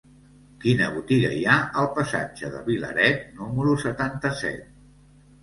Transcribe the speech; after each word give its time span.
Quina 0.61 0.85
botiga 0.95 1.29
hi 1.39 1.43
ha 1.49 1.57
al 1.81 1.89
passatge 1.99 2.49
de 2.55 2.63
Vilaret 2.71 3.21
número 3.43 3.77
setanta-set? 3.87 4.67